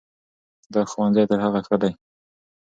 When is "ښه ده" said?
1.67-1.89